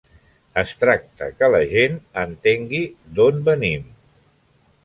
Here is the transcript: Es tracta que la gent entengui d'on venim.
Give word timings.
Es 0.61 0.71
tracta 0.83 1.27
que 1.41 1.51
la 1.55 1.59
gent 1.73 1.99
entengui 2.23 2.83
d'on 3.19 3.41
venim. 3.51 3.89